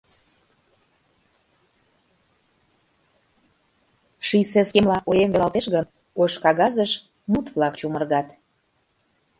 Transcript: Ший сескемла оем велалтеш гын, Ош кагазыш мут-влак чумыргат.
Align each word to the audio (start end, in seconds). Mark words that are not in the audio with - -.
Ший 4.25 4.45
сескемла 4.51 4.97
оем 5.09 5.29
велалтеш 5.31 5.65
гын, 5.73 5.85
Ош 6.21 6.33
кагазыш 6.43 6.91
мут-влак 7.31 7.73
чумыргат. 7.79 8.27